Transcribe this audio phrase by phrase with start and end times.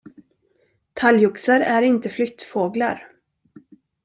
[0.95, 3.07] Talgoxar är inte flyttfåglar.